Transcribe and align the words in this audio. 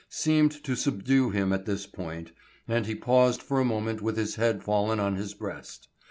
—seemed 0.09 0.63
to 0.63 0.75
subdue 0.75 1.29
him 1.29 1.53
at 1.53 1.67
this 1.67 1.85
point, 1.85 2.31
and 2.67 2.87
he 2.87 2.95
paused 2.95 3.39
for 3.43 3.59
a 3.59 3.63
moment 3.63 4.01
with 4.01 4.17
his 4.17 4.33
head 4.33 4.63
fallen 4.63 4.99
on 4.99 5.15
his 5.15 5.35
breast. 5.35 5.89